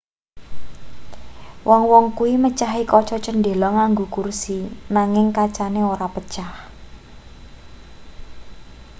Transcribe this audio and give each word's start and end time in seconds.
wong-wong 1.67 2.07
kuwi 2.17 2.33
mecahi 2.43 2.83
kaca 2.91 3.17
cendhela 3.25 3.67
nganggo 3.75 4.05
kursi 4.15 4.57
nanging 4.93 5.27
kacane 5.37 5.81
ora 5.93 6.07
pecah 6.13 6.53